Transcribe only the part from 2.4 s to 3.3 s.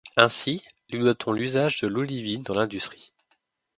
dans l'industrie.